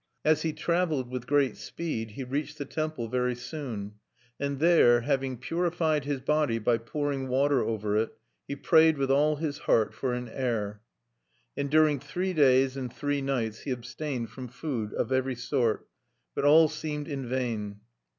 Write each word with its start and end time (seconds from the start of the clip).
As 0.25 0.41
he 0.41 0.51
traveled 0.51 1.11
with 1.11 1.27
great 1.27 1.55
speed 1.57 2.09
he 2.13 2.23
reached 2.23 2.57
the 2.57 2.65
temple 2.65 3.07
very 3.07 3.35
soon; 3.35 3.99
and 4.39 4.57
there, 4.57 5.01
having 5.01 5.37
purified 5.37 6.05
his 6.05 6.19
body 6.19 6.57
by 6.57 6.79
pouring 6.79 7.27
water 7.27 7.61
over 7.63 7.95
it, 7.97 8.17
he 8.47 8.55
prayed 8.55 8.97
with 8.97 9.11
all 9.11 9.35
his 9.35 9.59
heart 9.59 9.93
for 9.93 10.15
an 10.15 10.27
heir. 10.27 10.81
And 11.55 11.69
during 11.69 11.99
three 11.99 12.33
days 12.33 12.75
and 12.75 12.91
three 12.91 13.21
nights 13.21 13.59
he 13.59 13.69
abstained 13.69 14.31
from 14.31 14.47
food 14.47 14.91
of 14.95 15.11
every 15.11 15.35
sort. 15.35 15.87
But 16.33 16.45
all 16.45 16.67
seemed 16.67 17.07
in 17.07 17.27
vain. 17.29 17.81